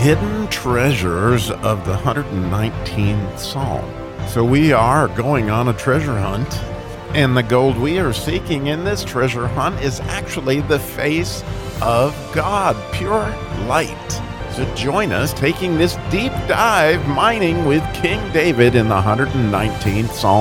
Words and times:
hidden 0.00 0.48
treasures 0.48 1.50
of 1.50 1.84
the 1.84 1.94
119th 1.94 3.38
Psalm. 3.38 3.84
So 4.28 4.42
we 4.42 4.72
are 4.72 5.08
going 5.08 5.50
on 5.50 5.68
a 5.68 5.74
treasure 5.74 6.18
hunt, 6.18 6.54
and 7.14 7.36
the 7.36 7.42
gold 7.42 7.76
we 7.76 7.98
are 7.98 8.14
seeking 8.14 8.68
in 8.68 8.82
this 8.82 9.04
treasure 9.04 9.46
hunt 9.46 9.78
is 9.82 10.00
actually 10.00 10.62
the 10.62 10.78
face 10.78 11.44
of 11.82 12.16
God, 12.32 12.76
pure 12.94 13.28
light. 13.66 14.10
So 14.54 14.64
join 14.74 15.12
us 15.12 15.34
taking 15.34 15.76
this 15.76 15.96
deep 16.10 16.32
dive 16.48 17.06
mining 17.06 17.66
with 17.66 17.84
King 17.92 18.32
David 18.32 18.76
in 18.76 18.88
the 18.88 19.02
119th 19.02 20.12
Psalm. 20.12 20.40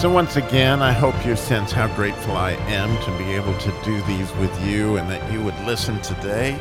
So, 0.00 0.08
once 0.08 0.36
again, 0.36 0.80
I 0.80 0.92
hope 0.92 1.26
you 1.26 1.36
sense 1.36 1.72
how 1.72 1.94
grateful 1.94 2.34
I 2.34 2.52
am 2.52 2.88
to 3.04 3.18
be 3.22 3.32
able 3.32 3.52
to 3.58 3.70
do 3.84 4.00
these 4.04 4.34
with 4.36 4.66
you 4.66 4.96
and 4.96 5.10
that 5.10 5.30
you 5.30 5.44
would 5.44 5.58
listen 5.66 6.00
today. 6.00 6.58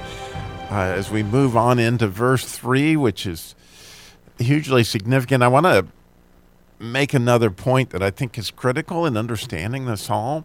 Uh, 0.70 0.74
as 0.74 1.10
we 1.10 1.24
move 1.24 1.56
on 1.56 1.80
into 1.80 2.10
verse 2.10 2.44
3, 2.44 2.98
which 2.98 3.26
is 3.26 3.56
hugely 4.40 4.84
significant, 4.84 5.42
I 5.42 5.48
want 5.48 5.68
to 5.68 5.88
make 6.80 7.14
another 7.14 7.50
point 7.50 7.92
that 7.92 8.04
I 8.04 8.12
think 8.12 8.38
is 8.38 8.52
critical 8.52 9.06
in 9.06 9.16
understanding 9.16 9.86
the 9.86 9.96
psalm. 9.96 10.44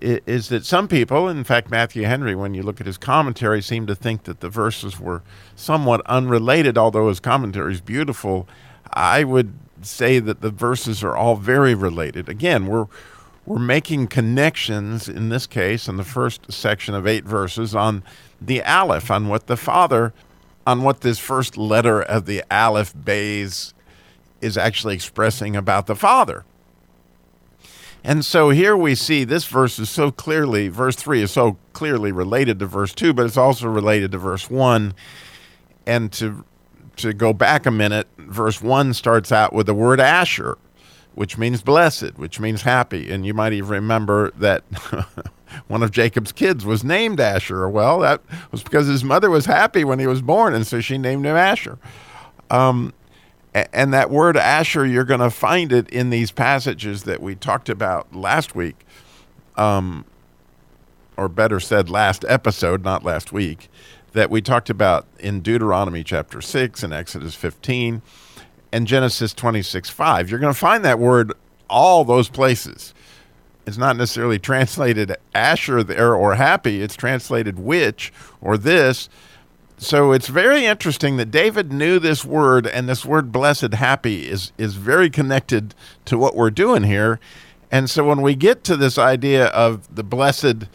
Is 0.00 0.50
that 0.50 0.64
some 0.64 0.86
people, 0.86 1.28
in 1.28 1.42
fact, 1.42 1.68
Matthew 1.68 2.04
Henry, 2.04 2.36
when 2.36 2.54
you 2.54 2.62
look 2.62 2.80
at 2.80 2.86
his 2.86 2.96
commentary, 2.96 3.60
seem 3.60 3.88
to 3.88 3.94
think 3.96 4.22
that 4.22 4.38
the 4.38 4.48
verses 4.48 5.00
were 5.00 5.24
somewhat 5.56 6.00
unrelated, 6.06 6.78
although 6.78 7.08
his 7.08 7.18
commentary 7.18 7.72
is 7.72 7.80
beautiful. 7.80 8.46
I 8.94 9.24
would 9.24 9.52
say 9.82 10.18
that 10.20 10.40
the 10.40 10.50
verses 10.50 11.04
are 11.04 11.16
all 11.16 11.36
very 11.36 11.74
related. 11.74 12.28
Again, 12.28 12.66
we're 12.66 12.86
we're 13.46 13.58
making 13.58 14.06
connections 14.06 15.06
in 15.06 15.28
this 15.28 15.46
case 15.46 15.86
in 15.86 15.98
the 15.98 16.04
first 16.04 16.50
section 16.50 16.94
of 16.94 17.06
eight 17.06 17.24
verses 17.24 17.74
on 17.74 18.02
the 18.40 18.62
aleph, 18.62 19.10
on 19.10 19.28
what 19.28 19.48
the 19.48 19.56
Father, 19.56 20.14
on 20.66 20.82
what 20.82 21.02
this 21.02 21.18
first 21.18 21.58
letter 21.58 22.00
of 22.00 22.24
the 22.24 22.42
aleph 22.50 22.94
bays 23.04 23.74
is 24.40 24.56
actually 24.56 24.94
expressing 24.94 25.56
about 25.56 25.86
the 25.86 25.94
Father. 25.94 26.44
And 28.02 28.24
so 28.24 28.50
here 28.50 28.76
we 28.76 28.94
see 28.94 29.24
this 29.24 29.46
verse 29.46 29.78
is 29.78 29.88
so 29.88 30.10
clearly, 30.10 30.68
verse 30.68 30.96
3 30.96 31.22
is 31.22 31.30
so 31.30 31.56
clearly 31.72 32.12
related 32.12 32.58
to 32.58 32.66
verse 32.66 32.94
2, 32.94 33.12
but 33.14 33.24
it's 33.24 33.36
also 33.36 33.66
related 33.66 34.12
to 34.12 34.18
verse 34.18 34.50
1. 34.50 34.94
And 35.86 36.12
to 36.12 36.44
to 36.96 37.12
go 37.12 37.32
back 37.32 37.66
a 37.66 37.70
minute, 37.70 38.08
verse 38.18 38.62
1 38.62 38.94
starts 38.94 39.32
out 39.32 39.52
with 39.52 39.66
the 39.66 39.74
word 39.74 40.00
Asher, 40.00 40.58
which 41.14 41.38
means 41.38 41.62
blessed, 41.62 42.16
which 42.18 42.40
means 42.40 42.62
happy. 42.62 43.10
And 43.10 43.24
you 43.24 43.34
might 43.34 43.52
even 43.52 43.70
remember 43.70 44.30
that 44.32 44.62
one 45.68 45.82
of 45.82 45.90
Jacob's 45.90 46.32
kids 46.32 46.64
was 46.64 46.84
named 46.84 47.20
Asher. 47.20 47.68
Well, 47.68 48.00
that 48.00 48.22
was 48.50 48.62
because 48.62 48.86
his 48.86 49.04
mother 49.04 49.30
was 49.30 49.46
happy 49.46 49.84
when 49.84 49.98
he 49.98 50.06
was 50.06 50.22
born, 50.22 50.54
and 50.54 50.66
so 50.66 50.80
she 50.80 50.98
named 50.98 51.24
him 51.26 51.36
Asher. 51.36 51.78
Um, 52.50 52.92
and 53.72 53.94
that 53.94 54.10
word 54.10 54.36
Asher, 54.36 54.84
you're 54.84 55.04
going 55.04 55.20
to 55.20 55.30
find 55.30 55.72
it 55.72 55.88
in 55.90 56.10
these 56.10 56.32
passages 56.32 57.04
that 57.04 57.22
we 57.22 57.36
talked 57.36 57.68
about 57.68 58.14
last 58.14 58.54
week, 58.56 58.84
um, 59.56 60.04
or 61.16 61.28
better 61.28 61.60
said, 61.60 61.88
last 61.88 62.24
episode, 62.28 62.82
not 62.82 63.04
last 63.04 63.32
week 63.32 63.68
that 64.14 64.30
we 64.30 64.40
talked 64.40 64.70
about 64.70 65.06
in 65.18 65.40
Deuteronomy 65.40 66.02
chapter 66.02 66.40
6 66.40 66.82
and 66.82 66.94
Exodus 66.94 67.34
15 67.34 68.00
and 68.72 68.86
Genesis 68.86 69.34
26 69.34 69.90
5. 69.90 70.30
You're 70.30 70.40
going 70.40 70.54
to 70.54 70.58
find 70.58 70.84
that 70.84 70.98
word 70.98 71.32
all 71.68 72.04
those 72.04 72.28
places. 72.28 72.94
It's 73.66 73.76
not 73.76 73.96
necessarily 73.96 74.38
translated 74.38 75.16
Asher 75.34 75.82
there 75.82 76.14
or 76.14 76.36
happy, 76.36 76.80
it's 76.80 76.96
translated 76.96 77.58
which 77.58 78.12
or 78.40 78.56
this. 78.56 79.08
So 79.76 80.12
it's 80.12 80.28
very 80.28 80.64
interesting 80.64 81.16
that 81.16 81.32
David 81.32 81.72
knew 81.72 81.98
this 81.98 82.24
word, 82.24 82.66
and 82.66 82.88
this 82.88 83.04
word 83.04 83.32
blessed, 83.32 83.74
happy, 83.74 84.28
is, 84.28 84.52
is 84.56 84.76
very 84.76 85.10
connected 85.10 85.74
to 86.04 86.16
what 86.16 86.36
we're 86.36 86.50
doing 86.50 86.84
here. 86.84 87.18
And 87.72 87.90
so 87.90 88.04
when 88.04 88.22
we 88.22 88.36
get 88.36 88.62
to 88.64 88.76
this 88.76 88.98
idea 88.98 89.46
of 89.46 89.92
the 89.92 90.04
blessed, 90.04 90.68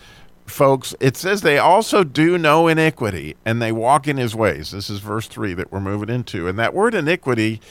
folks, 0.49 0.95
it 0.99 1.15
says 1.15 1.41
they 1.41 1.57
also 1.57 2.03
do 2.03 2.37
no 2.37 2.67
iniquity 2.67 3.35
and 3.45 3.61
they 3.61 3.71
walk 3.71 4.07
in 4.07 4.17
his 4.17 4.35
ways. 4.35 4.71
This 4.71 4.89
is 4.89 4.99
verse 4.99 5.27
3 5.27 5.53
that 5.55 5.71
we're 5.71 5.79
moving 5.79 6.09
into. 6.09 6.47
And 6.47 6.59
that 6.59 6.73
word 6.73 6.93
iniquity 6.93 7.61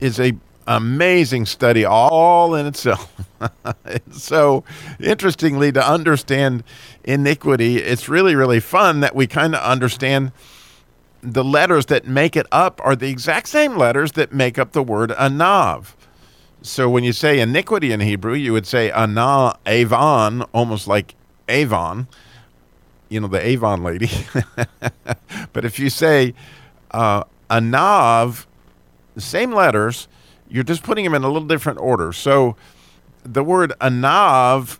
is 0.00 0.20
a 0.20 0.34
amazing 0.66 1.44
study 1.44 1.84
all 1.84 2.54
in 2.54 2.66
itself. 2.66 3.12
so 4.10 4.64
interestingly 4.98 5.70
to 5.72 5.86
understand 5.86 6.64
iniquity, 7.04 7.76
it's 7.76 8.08
really 8.08 8.34
really 8.34 8.60
fun 8.60 9.00
that 9.00 9.14
we 9.14 9.26
kind 9.26 9.54
of 9.54 9.62
understand 9.62 10.32
the 11.22 11.44
letters 11.44 11.86
that 11.86 12.06
make 12.06 12.36
it 12.36 12.46
up 12.52 12.80
are 12.84 12.96
the 12.96 13.08
exact 13.08 13.48
same 13.48 13.76
letters 13.76 14.12
that 14.12 14.32
make 14.32 14.58
up 14.58 14.72
the 14.72 14.82
word 14.82 15.10
anav. 15.10 15.94
So 16.62 16.88
when 16.88 17.04
you 17.04 17.12
say 17.12 17.40
iniquity 17.40 17.92
in 17.92 18.00
Hebrew, 18.00 18.34
you 18.34 18.52
would 18.52 18.66
say 18.66 18.90
ana 18.90 19.58
avon, 19.66 20.42
almost 20.52 20.88
like 20.88 21.14
Avon, 21.48 22.08
you 23.08 23.20
know, 23.20 23.28
the 23.28 23.44
Avon 23.44 23.82
lady. 23.82 24.10
but 25.52 25.64
if 25.64 25.78
you 25.78 25.90
say 25.90 26.34
uh, 26.90 27.24
a 27.50 27.60
nav, 27.60 28.46
same 29.16 29.52
letters, 29.52 30.08
you're 30.48 30.64
just 30.64 30.82
putting 30.82 31.04
them 31.04 31.14
in 31.14 31.22
a 31.22 31.28
little 31.28 31.48
different 31.48 31.80
order. 31.80 32.12
So 32.12 32.56
the 33.24 33.42
word 33.42 33.72
anav 33.80 34.78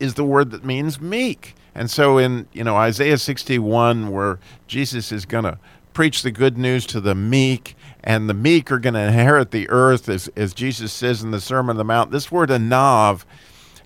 is 0.00 0.14
the 0.14 0.24
word 0.24 0.50
that 0.52 0.64
means 0.64 1.00
meek. 1.00 1.54
And 1.74 1.90
so 1.90 2.18
in, 2.18 2.48
you 2.52 2.64
know, 2.64 2.76
Isaiah 2.76 3.18
61 3.18 4.10
where 4.10 4.38
Jesus 4.66 5.12
is 5.12 5.24
going 5.24 5.44
to 5.44 5.58
preach 5.92 6.22
the 6.22 6.30
good 6.30 6.56
news 6.56 6.86
to 6.86 7.00
the 7.00 7.14
meek 7.14 7.76
and 8.02 8.28
the 8.28 8.34
meek 8.34 8.70
are 8.70 8.78
going 8.78 8.94
to 8.94 9.00
inherit 9.00 9.50
the 9.50 9.68
earth 9.68 10.08
as, 10.08 10.28
as 10.36 10.54
Jesus 10.54 10.92
says 10.92 11.22
in 11.22 11.30
the 11.30 11.40
Sermon 11.40 11.70
on 11.70 11.76
the 11.76 11.84
Mount, 11.84 12.10
this 12.10 12.30
word 12.30 12.50
anav 12.50 13.24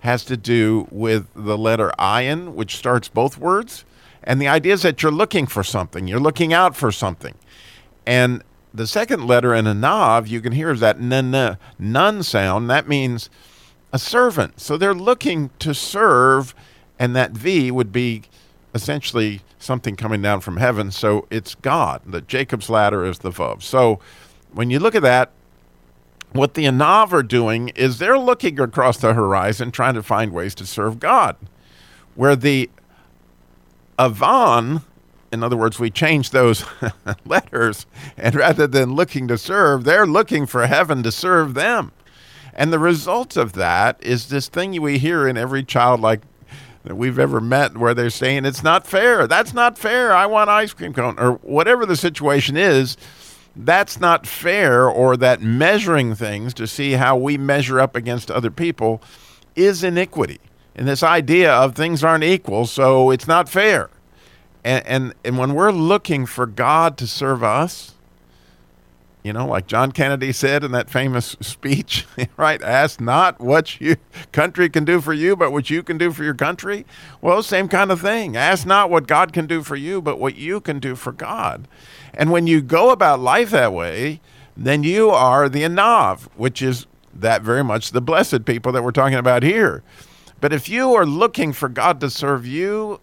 has 0.02 0.24
to 0.24 0.36
do 0.36 0.88
with 0.90 1.28
the 1.34 1.56
letter 1.56 1.92
ayin, 1.98 2.54
which 2.54 2.76
starts 2.76 3.08
both 3.08 3.38
words. 3.38 3.84
And 4.24 4.40
the 4.40 4.48
idea 4.48 4.74
is 4.74 4.82
that 4.82 5.02
you're 5.02 5.12
looking 5.12 5.46
for 5.46 5.62
something, 5.62 6.06
you're 6.06 6.20
looking 6.20 6.52
out 6.52 6.76
for 6.76 6.92
something. 6.92 7.34
And 8.04 8.42
the 8.74 8.86
second 8.86 9.26
letter 9.26 9.54
in 9.54 9.66
a 9.66 9.74
nav, 9.74 10.26
you 10.26 10.40
can 10.40 10.52
hear 10.52 10.70
is 10.70 10.80
that 10.80 11.00
nun, 11.00 11.56
nun 11.78 12.22
sound. 12.22 12.68
That 12.68 12.88
means 12.88 13.30
a 13.92 13.98
servant. 13.98 14.60
So 14.60 14.76
they're 14.76 14.94
looking 14.94 15.50
to 15.60 15.74
serve, 15.74 16.54
and 16.98 17.14
that 17.14 17.32
V 17.32 17.70
would 17.70 17.92
be 17.92 18.22
essentially 18.74 19.42
something 19.58 19.94
coming 19.94 20.22
down 20.22 20.40
from 20.40 20.56
heaven. 20.56 20.90
So 20.90 21.26
it's 21.30 21.54
God. 21.54 22.02
The 22.06 22.22
Jacob's 22.22 22.68
ladder 22.68 23.04
is 23.04 23.20
the 23.20 23.30
Vav. 23.30 23.62
So 23.62 24.00
when 24.52 24.70
you 24.70 24.80
look 24.80 24.94
at 24.94 25.02
that, 25.02 25.30
what 26.32 26.54
the 26.54 26.64
Anav 26.64 27.12
are 27.12 27.22
doing 27.22 27.68
is 27.70 27.98
they're 27.98 28.18
looking 28.18 28.58
across 28.58 28.98
the 28.98 29.14
horizon 29.14 29.70
trying 29.70 29.94
to 29.94 30.02
find 30.02 30.32
ways 30.32 30.54
to 30.56 30.66
serve 30.66 30.98
God. 30.98 31.36
Where 32.14 32.36
the 32.36 32.70
Avan, 33.98 34.82
in 35.32 35.42
other 35.42 35.56
words, 35.56 35.78
we 35.78 35.90
change 35.90 36.30
those 36.30 36.64
letters, 37.24 37.86
and 38.16 38.34
rather 38.34 38.66
than 38.66 38.94
looking 38.94 39.28
to 39.28 39.38
serve, 39.38 39.84
they're 39.84 40.06
looking 40.06 40.46
for 40.46 40.66
heaven 40.66 41.02
to 41.02 41.12
serve 41.12 41.54
them. 41.54 41.92
And 42.54 42.72
the 42.72 42.78
result 42.78 43.36
of 43.36 43.54
that 43.54 43.96
is 44.02 44.28
this 44.28 44.48
thing 44.48 44.80
we 44.80 44.98
hear 44.98 45.26
in 45.26 45.38
every 45.38 45.64
childlike 45.64 46.22
that 46.84 46.96
we've 46.96 47.18
ever 47.18 47.40
met 47.40 47.78
where 47.78 47.94
they're 47.94 48.10
saying, 48.10 48.44
It's 48.44 48.62
not 48.62 48.86
fair. 48.86 49.26
That's 49.26 49.54
not 49.54 49.78
fair. 49.78 50.12
I 50.12 50.26
want 50.26 50.50
ice 50.50 50.72
cream 50.72 50.92
cone. 50.92 51.18
Or 51.18 51.34
whatever 51.34 51.86
the 51.86 51.96
situation 51.96 52.56
is 52.56 52.96
that's 53.54 54.00
not 54.00 54.26
fair 54.26 54.88
or 54.88 55.16
that 55.16 55.42
measuring 55.42 56.14
things 56.14 56.54
to 56.54 56.66
see 56.66 56.92
how 56.92 57.16
we 57.16 57.36
measure 57.36 57.80
up 57.80 57.94
against 57.94 58.30
other 58.30 58.50
people 58.50 59.02
is 59.54 59.84
iniquity. 59.84 60.40
And 60.74 60.88
this 60.88 61.02
idea 61.02 61.52
of 61.52 61.74
things 61.74 62.02
aren't 62.02 62.24
equal, 62.24 62.66
so 62.66 63.10
it's 63.10 63.28
not 63.28 63.48
fair. 63.48 63.90
And, 64.64 64.86
and, 64.86 65.14
and 65.24 65.38
when 65.38 65.54
we're 65.54 65.72
looking 65.72 66.24
for 66.24 66.46
God 66.46 66.96
to 66.98 67.06
serve 67.06 67.42
us, 67.42 67.94
you 69.22 69.32
know, 69.32 69.46
like 69.46 69.68
John 69.68 69.92
Kennedy 69.92 70.32
said 70.32 70.64
in 70.64 70.72
that 70.72 70.90
famous 70.90 71.36
speech, 71.40 72.06
right? 72.36 72.60
Ask 72.62 73.00
not 73.00 73.40
what 73.40 73.80
your 73.80 73.96
country 74.32 74.68
can 74.68 74.84
do 74.84 75.00
for 75.00 75.12
you, 75.12 75.36
but 75.36 75.52
what 75.52 75.70
you 75.70 75.82
can 75.82 75.96
do 75.96 76.10
for 76.10 76.24
your 76.24 76.34
country. 76.34 76.84
Well, 77.20 77.42
same 77.42 77.68
kind 77.68 77.92
of 77.92 78.00
thing. 78.00 78.36
Ask 78.36 78.66
not 78.66 78.90
what 78.90 79.06
God 79.06 79.32
can 79.32 79.46
do 79.46 79.62
for 79.62 79.76
you, 79.76 80.02
but 80.02 80.18
what 80.18 80.34
you 80.36 80.60
can 80.60 80.80
do 80.80 80.96
for 80.96 81.12
God. 81.12 81.68
And 82.12 82.32
when 82.32 82.46
you 82.46 82.60
go 82.60 82.90
about 82.90 83.20
life 83.20 83.50
that 83.50 83.72
way, 83.72 84.20
then 84.56 84.82
you 84.82 85.10
are 85.10 85.48
the 85.48 85.62
anav, 85.62 86.22
which 86.36 86.60
is 86.60 86.86
that 87.14 87.42
very 87.42 87.62
much 87.62 87.92
the 87.92 88.00
blessed 88.00 88.44
people 88.44 88.72
that 88.72 88.82
we're 88.82 88.90
talking 88.90 89.18
about 89.18 89.42
here. 89.42 89.82
But 90.40 90.52
if 90.52 90.68
you 90.68 90.94
are 90.94 91.06
looking 91.06 91.52
for 91.52 91.68
God 91.68 92.00
to 92.00 92.10
serve 92.10 92.44
you, 92.44 93.00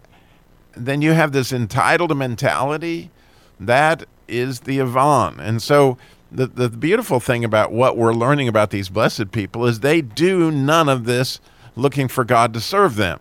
then 0.76 1.00
you 1.00 1.12
have 1.12 1.32
this 1.32 1.52
entitled 1.52 2.14
mentality. 2.16 3.10
That 3.58 4.04
is 4.30 4.60
the 4.60 4.78
Avan. 4.78 5.38
And 5.38 5.62
so 5.62 5.98
the, 6.30 6.46
the 6.46 6.68
beautiful 6.68 7.20
thing 7.20 7.44
about 7.44 7.72
what 7.72 7.96
we're 7.96 8.12
learning 8.12 8.48
about 8.48 8.70
these 8.70 8.88
blessed 8.88 9.32
people 9.32 9.66
is 9.66 9.80
they 9.80 10.00
do 10.00 10.50
none 10.50 10.88
of 10.88 11.04
this 11.04 11.40
looking 11.76 12.08
for 12.08 12.24
God 12.24 12.54
to 12.54 12.60
serve 12.60 12.96
them. 12.96 13.20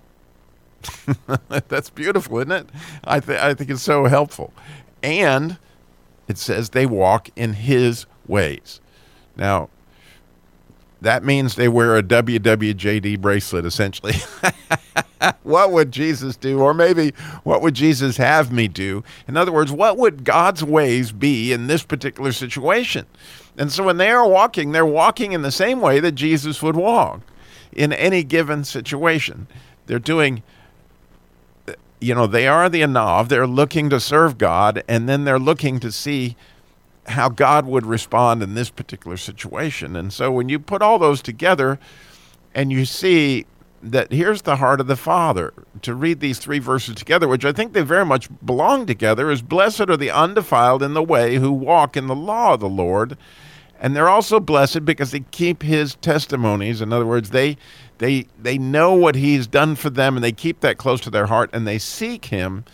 That's 1.67 1.89
beautiful, 1.89 2.39
isn't 2.39 2.51
it? 2.51 2.69
I, 3.03 3.19
th- 3.19 3.39
I 3.39 3.53
think 3.53 3.69
it's 3.69 3.81
so 3.81 4.05
helpful. 4.05 4.53
And 5.03 5.57
it 6.27 6.37
says 6.37 6.69
they 6.69 6.85
walk 6.85 7.29
in 7.35 7.53
his 7.53 8.05
ways. 8.27 8.79
Now, 9.35 9.69
that 11.01 11.23
means 11.23 11.55
they 11.55 11.67
wear 11.67 11.97
a 11.97 12.03
WWJD 12.03 13.19
bracelet, 13.19 13.65
essentially. 13.65 14.15
what 15.43 15.71
would 15.71 15.91
Jesus 15.91 16.35
do? 16.35 16.59
Or 16.59 16.73
maybe 16.73 17.13
what 17.43 17.61
would 17.61 17.73
Jesus 17.73 18.17
have 18.17 18.51
me 18.51 18.67
do? 18.67 19.03
In 19.27 19.37
other 19.37 19.51
words, 19.51 19.71
what 19.71 19.97
would 19.97 20.23
God's 20.23 20.63
ways 20.63 21.11
be 21.11 21.51
in 21.51 21.67
this 21.67 21.83
particular 21.83 22.31
situation? 22.31 23.05
And 23.57 23.71
so 23.71 23.83
when 23.83 23.97
they 23.97 24.09
are 24.09 24.27
walking, 24.27 24.71
they're 24.71 24.85
walking 24.85 25.33
in 25.33 25.41
the 25.41 25.51
same 25.51 25.81
way 25.81 25.99
that 25.99 26.13
Jesus 26.13 26.61
would 26.61 26.75
walk 26.75 27.21
in 27.71 27.91
any 27.93 28.23
given 28.23 28.63
situation. 28.63 29.47
They're 29.85 29.99
doing, 29.99 30.43
you 31.99 32.15
know, 32.15 32.27
they 32.27 32.47
are 32.47 32.69
the 32.69 32.81
Anav. 32.81 33.27
They're 33.27 33.47
looking 33.47 33.89
to 33.89 33.99
serve 33.99 34.37
God, 34.37 34.83
and 34.87 35.09
then 35.09 35.25
they're 35.25 35.39
looking 35.39 35.79
to 35.81 35.91
see 35.91 36.35
how 37.07 37.27
God 37.27 37.65
would 37.65 37.85
respond 37.85 38.43
in 38.43 38.53
this 38.53 38.69
particular 38.69 39.17
situation. 39.17 39.95
And 39.95 40.13
so 40.13 40.31
when 40.31 40.47
you 40.47 40.59
put 40.59 40.81
all 40.81 40.99
those 40.99 41.21
together 41.21 41.79
and 42.53 42.71
you 42.71 42.85
see 42.85 43.45
that 43.81 44.11
here's 44.11 44.41
the 44.41 44.57
heart 44.57 44.81
of 44.81 44.87
the 44.87 44.95
Father, 44.95 45.53
to 45.81 45.93
read 45.93 46.19
these 46.19 46.39
three 46.39 46.59
verses 46.59 46.95
together, 46.95 47.27
which 47.27 47.45
I 47.45 47.51
think 47.51 47.73
they 47.73 47.81
very 47.81 48.05
much 48.05 48.29
belong 48.45 48.85
together, 48.85 49.31
is 49.31 49.41
blessed 49.41 49.89
are 49.89 49.97
the 49.97 50.11
undefiled 50.11 50.83
in 50.83 50.93
the 50.93 51.03
way 51.03 51.35
who 51.35 51.51
walk 51.51 51.95
in 51.95 52.07
the 52.07 52.15
law 52.15 52.53
of 52.53 52.59
the 52.59 52.69
Lord. 52.69 53.17
And 53.79 53.95
they're 53.95 54.09
also 54.09 54.39
blessed 54.39 54.83
because 54.83 55.11
they 55.11 55.21
keep 55.31 55.63
his 55.63 55.95
testimonies. 55.95 56.81
In 56.81 56.91
other 56.91 57.05
words, 57.05 57.29
they 57.29 57.55
they 57.99 58.27
they 58.41 58.57
know 58.57 58.93
what 58.93 59.15
he's 59.15 59.47
done 59.47 59.75
for 59.75 59.89
them 59.89 60.17
and 60.17 60.23
they 60.23 60.33
keep 60.33 60.59
that 60.61 60.77
close 60.77 60.99
to 61.01 61.09
their 61.09 61.27
heart 61.27 61.49
and 61.53 61.65
they 61.65 61.77
seek 61.77 62.25
him 62.25 62.65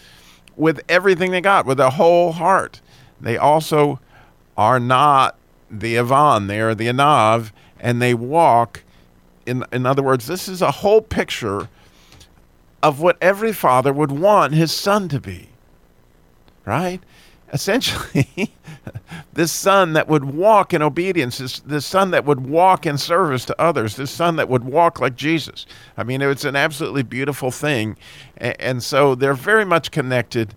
with 0.56 0.82
everything 0.90 1.32
they 1.32 1.42
got, 1.42 1.66
with 1.66 1.80
a 1.80 1.92
whole 1.92 2.32
heart. 2.32 2.82
They 3.20 3.38
also 3.38 4.00
are 4.58 4.80
not 4.80 5.38
the 5.70 5.96
Avan, 5.96 6.48
they 6.48 6.62
are 6.62 6.74
the 6.74 6.88
Anav, 6.88 7.52
and 7.80 8.02
they 8.02 8.14
walk. 8.14 8.84
In, 9.46 9.64
in 9.72 9.86
other 9.86 10.04
words, 10.04 10.28
this 10.28 10.48
is 10.48 10.62
a 10.62 10.72
whole 10.72 11.02
picture 11.02 11.70
of 12.82 13.00
what 13.00 13.18
every 13.22 13.54
father 13.54 13.92
would 13.92 14.12
want 14.12 14.54
his 14.54 14.72
son 14.72 15.10
to 15.10 15.20
be. 15.20 15.50
Right? 16.66 17.02
Essentially, 17.54 18.54
this 19.34 19.52
son 19.52 19.94
that 19.94 20.08
would 20.08 20.26
walk 20.26 20.74
in 20.74 20.82
obedience, 20.82 21.38
this, 21.38 21.60
this 21.60 21.86
son 21.86 22.12
that 22.12 22.26
would 22.26 22.48
walk 22.48 22.86
in 22.86 22.98
service 22.98 23.46
to 23.46 23.62
others, 23.62 23.96
this 23.96 24.12
son 24.12 24.36
that 24.36 24.50
would 24.50 24.64
walk 24.64 25.00
like 25.00 25.16
Jesus. 25.16 25.66
I 25.96 26.04
mean, 26.04 26.22
it's 26.22 26.44
an 26.44 26.56
absolutely 26.56 27.04
beautiful 27.04 27.52
thing. 27.52 27.98
And, 28.38 28.60
and 28.60 28.84
so 28.84 29.16
they're 29.16 29.34
very 29.34 29.66
much 29.66 29.92
connected 29.92 30.56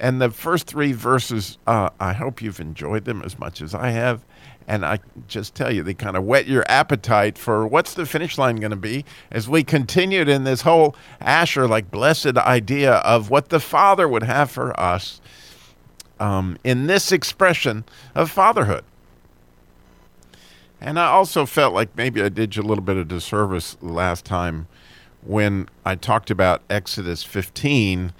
and 0.00 0.20
the 0.20 0.30
first 0.30 0.66
three 0.66 0.92
verses, 0.92 1.58
uh, 1.66 1.90
I 2.00 2.12
hope 2.12 2.42
you've 2.42 2.60
enjoyed 2.60 3.04
them 3.04 3.22
as 3.22 3.38
much 3.38 3.62
as 3.62 3.74
I 3.74 3.90
have. 3.90 4.24
And 4.66 4.84
I 4.84 4.98
just 5.28 5.54
tell 5.54 5.72
you, 5.72 5.82
they 5.82 5.94
kind 5.94 6.16
of 6.16 6.24
whet 6.24 6.46
your 6.46 6.64
appetite 6.68 7.36
for 7.36 7.66
what's 7.66 7.94
the 7.94 8.06
finish 8.06 8.38
line 8.38 8.56
going 8.56 8.70
to 8.70 8.76
be 8.76 9.04
as 9.30 9.48
we 9.48 9.62
continued 9.62 10.28
in 10.28 10.44
this 10.44 10.62
whole 10.62 10.96
Asher, 11.20 11.68
like 11.68 11.90
blessed 11.90 12.38
idea 12.38 12.94
of 12.94 13.28
what 13.28 13.50
the 13.50 13.60
Father 13.60 14.08
would 14.08 14.22
have 14.22 14.50
for 14.50 14.78
us 14.80 15.20
um, 16.18 16.56
in 16.64 16.86
this 16.86 17.12
expression 17.12 17.84
of 18.14 18.30
fatherhood. 18.30 18.84
And 20.80 20.98
I 20.98 21.06
also 21.06 21.46
felt 21.46 21.74
like 21.74 21.96
maybe 21.96 22.22
I 22.22 22.28
did 22.28 22.56
you 22.56 22.62
a 22.62 22.64
little 22.64 22.84
bit 22.84 22.96
of 22.96 23.08
disservice 23.08 23.76
last 23.80 24.24
time 24.24 24.66
when 25.22 25.68
I 25.84 25.94
talked 25.94 26.30
about 26.30 26.62
Exodus 26.68 27.22
15 27.22 28.12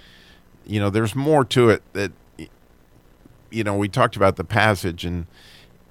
you 0.65 0.79
know, 0.79 0.89
there's 0.89 1.15
more 1.15 1.45
to 1.45 1.69
it 1.69 1.81
that, 1.93 2.11
you 3.51 3.63
know, 3.63 3.75
we 3.75 3.87
talked 3.87 4.15
about 4.15 4.35
the 4.35 4.43
passage 4.43 5.05
in, 5.05 5.27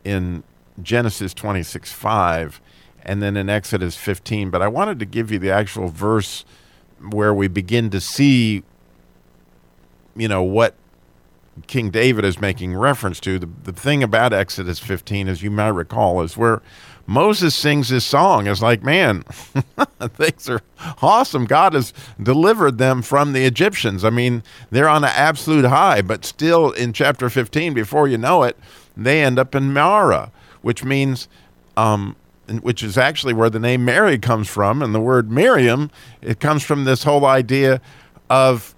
in 0.05 0.43
Genesis 0.83 1.33
26 1.35 1.93
5 1.93 2.61
and 3.03 3.23
then 3.23 3.37
in 3.37 3.49
Exodus 3.49 3.97
15, 3.97 4.51
but 4.51 4.63
I 4.63 4.69
wanted 4.69 4.99
to 4.99 5.05
give 5.05 5.31
you 5.31 5.39
the 5.39 5.51
actual 5.51 5.89
verse 5.89 6.45
where 7.11 7.35
we 7.35 7.49
begin 7.49 7.91
to 7.91 8.01
see, 8.01 8.63
you 10.17 10.29
know, 10.29 10.43
what 10.43 10.75
King 11.67 11.91
David 11.91 12.25
is 12.25 12.41
making 12.41 12.75
reference 12.75 13.21
to. 13.21 13.39
The, 13.39 13.49
the 13.65 13.73
thing 13.73 14.03
about 14.03 14.33
Exodus 14.33 14.79
15, 14.79 15.29
as 15.29 15.43
you 15.43 15.51
might 15.51 15.69
recall, 15.69 16.21
is 16.23 16.37
where 16.37 16.63
Moses 17.07 17.55
sings 17.55 17.91
this 17.91 18.05
song. 18.05 18.47
It's 18.47 18.63
like, 18.63 18.83
man, 18.83 19.23
things 20.01 20.49
are 20.49 20.63
awesome. 21.03 21.45
God 21.45 21.75
has 21.75 21.93
delivered 22.23 22.79
them 22.79 23.03
from 23.03 23.33
the 23.33 23.45
Egyptians. 23.45 24.05
I 24.05 24.11
mean, 24.11 24.43
they're 24.71 24.89
on 24.89 25.05
an 25.05 25.13
absolute 25.15 25.67
high, 25.67 26.03
but 26.03 26.25
still 26.25 26.73
in 26.73 26.93
chapter 26.93 27.29
15, 27.29 27.75
before 27.75 28.09
you 28.09 28.19
know 28.19 28.43
it, 28.43 28.59
they 28.97 29.23
end 29.23 29.39
up 29.39 29.55
in 29.55 29.73
Marah, 29.73 30.33
which 30.63 30.85
means, 30.85 31.29
um, 31.77 32.17
which 32.63 32.83
is 32.83 32.97
actually 32.97 33.35
where 33.35 33.51
the 33.51 33.61
name 33.61 33.85
Mary 33.85 34.19
comes 34.19 34.49
from. 34.49 34.83
And 34.83 34.95
the 34.95 35.01
word 35.01 35.31
Miriam, 35.31 35.91
it 36.23 36.41
comes 36.41 36.63
from 36.63 36.85
this 36.85 37.05
whole 37.05 37.27
idea 37.27 37.81
of 38.31 38.74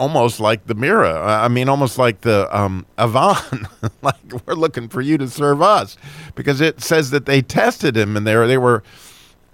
almost 0.00 0.40
like 0.40 0.66
the 0.66 0.74
Mira. 0.74 1.22
I 1.22 1.48
mean, 1.48 1.68
almost 1.68 1.98
like 1.98 2.22
the 2.22 2.48
um, 2.56 2.86
Avan. 2.96 3.68
like 4.02 4.46
we're 4.46 4.54
looking 4.54 4.88
for 4.88 5.02
you 5.02 5.18
to 5.18 5.28
serve 5.28 5.60
us, 5.60 5.98
because 6.34 6.60
it 6.60 6.80
says 6.80 7.10
that 7.10 7.26
they 7.26 7.42
tested 7.42 7.96
him 7.96 8.16
and 8.16 8.26
they 8.26 8.34
were, 8.34 8.46
they 8.46 8.58
were 8.58 8.82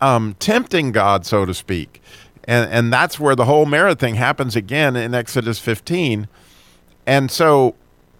um, 0.01 0.37
tempting 0.39 0.93
God, 0.93 1.27
so 1.27 1.45
to 1.45 1.53
speak, 1.53 2.01
and 2.45 2.71
and 2.71 2.93
that's 2.93 3.19
where 3.19 3.35
the 3.35 3.45
whole 3.45 3.67
Mira 3.67 3.97
thing 3.97 4.15
happens 4.15 4.55
again 4.55 4.95
in 4.95 5.15
Exodus 5.15 5.59
15, 5.59 6.29
and 7.07 7.31
so. 7.31 7.75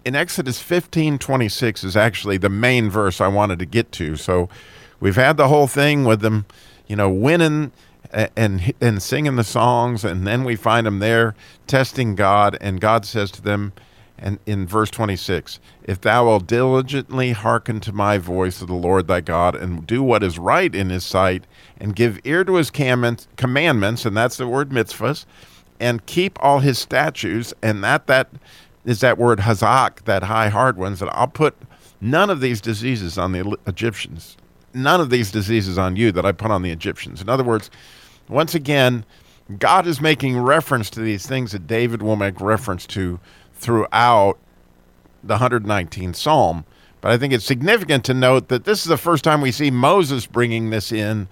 In 0.05 0.15
Exodus 0.15 0.61
15, 0.61 1.19
26 1.19 1.83
is 1.83 1.97
actually 1.97 2.37
the 2.37 2.47
main 2.47 2.89
verse 2.89 3.19
I 3.19 3.27
wanted 3.27 3.59
to 3.59 3.65
get 3.65 3.91
to. 3.91 4.15
So 4.15 4.47
we've 5.01 5.17
had 5.17 5.35
the 5.35 5.49
whole 5.49 5.67
thing 5.67 6.05
with 6.05 6.21
them, 6.21 6.45
you 6.87 6.95
know, 6.95 7.09
winning 7.09 7.73
and 8.11 8.73
and 8.79 9.01
singing 9.01 9.35
the 9.35 9.43
songs, 9.43 10.03
and 10.03 10.25
then 10.25 10.43
we 10.43 10.55
find 10.55 10.87
them 10.87 10.99
there 10.99 11.35
testing 11.65 12.15
God, 12.15 12.57
and 12.61 12.79
God 12.79 13.05
says 13.05 13.31
to 13.31 13.41
them, 13.41 13.73
and 14.17 14.39
in 14.45 14.65
verse 14.65 14.89
26, 14.89 15.59
if 15.83 16.01
thou 16.01 16.25
wilt 16.25 16.47
diligently 16.47 17.33
hearken 17.33 17.79
to 17.81 17.91
my 17.91 18.17
voice 18.17 18.61
of 18.61 18.67
the 18.67 18.73
Lord 18.73 19.07
thy 19.07 19.21
God, 19.21 19.55
and 19.55 19.85
do 19.85 20.01
what 20.01 20.23
is 20.23 20.39
right 20.39 20.73
in 20.73 20.89
his 20.89 21.03
sight, 21.03 21.45
and 21.79 21.95
give 21.95 22.19
ear 22.23 22.43
to 22.43 22.55
his 22.55 22.71
commandments, 22.71 24.05
and 24.05 24.17
that's 24.17 24.37
the 24.37 24.47
word 24.47 24.69
mitzvahs, 24.69 25.25
and 25.79 26.05
keep 26.05 26.41
all 26.41 26.59
his 26.59 26.79
statutes, 26.79 27.53
and 27.61 27.83
that 27.83 28.07
that 28.07 28.29
is 28.85 29.01
that 29.01 29.17
word 29.17 29.39
hazak, 29.39 30.05
that 30.05 30.23
high 30.23 30.49
hard 30.49 30.77
ones, 30.77 30.99
that 30.99 31.13
I'll 31.15 31.27
put 31.27 31.55
none 32.01 32.29
of 32.29 32.39
these 32.39 32.61
diseases 32.61 33.17
on 33.17 33.33
the 33.33 33.57
Egyptians, 33.67 34.37
none 34.77 35.01
of 35.01 35.09
these 35.09 35.31
diseases 35.31 35.77
on 35.77 35.95
you 35.95 36.11
that 36.13 36.25
I 36.25 36.31
put 36.31 36.51
on 36.51 36.61
the 36.61 36.71
Egyptians. 36.71 37.21
In 37.21 37.29
other 37.29 37.43
words, 37.43 37.69
once 38.29 38.55
again, 38.55 39.05
God 39.59 39.87
is 39.87 40.01
making 40.01 40.37
reference 40.39 40.89
to 40.91 40.99
these 40.99 41.25
things 41.25 41.53
that 41.53 41.67
David 41.67 42.01
will 42.01 42.17
make 42.17 42.39
reference 42.41 42.85
to 42.87 43.19
throughout 43.53 44.37
the 45.23 45.37
119th 45.37 46.15
Psalm. 46.15 46.65
But 47.01 47.11
I 47.11 47.17
think 47.17 47.33
it's 47.33 47.45
significant 47.45 48.03
to 48.05 48.13
note 48.13 48.49
that 48.49 48.65
this 48.65 48.79
is 48.79 48.85
the 48.85 48.97
first 48.97 49.23
time 49.23 49.41
we 49.41 49.51
see 49.51 49.71
Moses 49.71 50.25
bringing 50.25 50.69
this 50.69 50.91
in. 50.91 51.27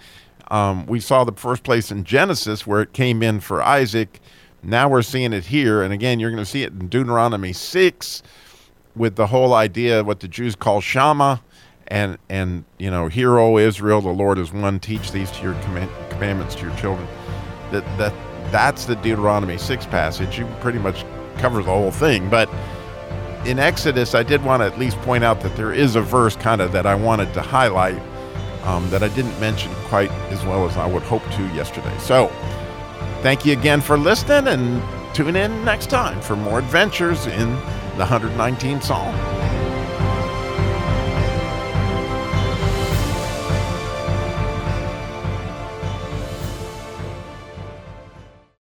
Um, 0.50 0.86
we 0.86 1.00
saw 1.00 1.24
the 1.24 1.34
first 1.34 1.64
place 1.64 1.92
in 1.92 2.04
Genesis 2.04 2.66
where 2.66 2.82
it 2.82 2.94
came 2.94 3.24
in 3.24 3.40
for 3.40 3.62
Isaac. 3.62 4.22
Now 4.64 4.88
we're 4.88 5.02
seeing 5.02 5.34
it 5.34 5.46
here. 5.46 5.82
And 5.82 5.94
again, 5.94 6.20
you're 6.20 6.32
going 6.32 6.44
to 6.44 6.50
see 6.50 6.64
it 6.64 6.72
in 6.72 6.88
Deuteronomy 6.88 7.52
6 7.52 8.24
with 8.96 9.16
the 9.16 9.28
whole 9.28 9.54
idea 9.54 10.00
of 10.00 10.08
what 10.08 10.22
the 10.22 10.28
Jews 10.28 10.56
call 10.56 10.82
Shema 10.82 11.38
and 11.88 12.18
and 12.30 12.66
you 12.78 12.90
know, 12.90 13.08
hear, 13.08 13.38
O 13.38 13.58
Israel, 13.58 14.02
the 14.02 14.10
Lord 14.10 14.38
is 14.38 14.52
one. 14.52 14.80
Teach 14.80 15.12
these 15.12 15.32
to 15.32 15.44
your 15.44 15.54
command, 15.62 15.92
commandments 16.10 16.56
to 16.56 16.68
your 16.68 16.76
children. 16.78 17.08
That 17.72 17.86
that 17.98 18.14
that's 18.52 18.86
the 18.86 18.96
Deuteronomy 18.96 19.58
six 19.58 19.86
passage. 19.86 20.38
You 20.38 20.46
pretty 20.60 20.80
much 20.80 21.06
cover 21.38 21.58
the 21.58 21.72
whole 21.72 21.92
thing. 21.92 22.30
But 22.30 22.50
in 23.46 23.60
Exodus, 23.60 24.16
I 24.16 24.24
did 24.24 24.44
want 24.44 24.62
to 24.62 24.66
at 24.66 24.80
least 24.80 24.98
point 25.02 25.24
out 25.24 25.42
that 25.42 25.56
there 25.56 25.74
is 25.74 25.96
a 25.96 26.02
verse 26.02 26.36
kind 26.36 26.62
of 26.62 26.72
that 26.72 26.86
I 26.86 26.96
wanted 26.96 27.34
to 27.36 27.42
highlight 27.42 28.02
um, 28.64 28.90
that 28.90 29.04
I 29.04 29.10
didn't 29.10 29.40
mention 29.40 29.72
quite 29.86 30.10
as 30.32 30.44
well 30.46 30.68
as 30.68 30.78
I 30.78 30.88
would 30.88 31.04
hope 31.04 31.24
to 31.24 31.48
yesterday. 31.54 31.96
So 32.00 32.28
thank 33.22 33.46
you 33.46 33.54
again 33.54 33.82
for 33.82 33.98
listening 33.98 34.48
and 34.48 35.16
tune 35.16 35.36
in 35.36 35.64
next 35.64 35.90
time 35.90 36.20
for 36.22 36.36
more 36.36 36.60
adventures 36.60 37.28
in 37.28 37.52
the 37.98 38.06
119th 38.06 38.84
Psalm. 38.84 39.45